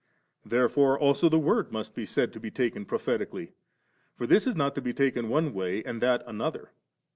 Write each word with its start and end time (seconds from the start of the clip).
Therefore 0.43 0.97
also 0.97 1.29
the 1.29 1.37
Word 1.37 1.71
most 1.71 1.93
be 1.93 2.07
said 2.07 2.33
to 2.33 2.39
be 2.39 2.49
spoken 2.49 2.81
of 2.81 2.87
prophetically; 2.87 3.53
for 4.15 4.25
this 4.25 4.47
is 4.47 4.55
not 4.55 4.73
to 4.73 4.81
be 4.81 4.93
taken 4.93 5.29
one 5.29 5.53
way, 5.53 5.83
that 5.83 6.23
another. 6.25 6.71